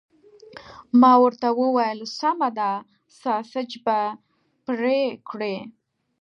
ما 0.99 1.13
ورته 1.23 1.47
وویل: 1.61 1.99
سمه 2.19 2.49
ده، 2.57 2.71
ساسیج 3.21 3.71
به 3.85 3.99
پرې 4.65 4.99
کړي؟ 5.29 5.57